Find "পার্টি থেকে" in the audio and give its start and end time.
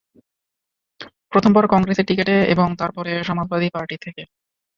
3.69-4.23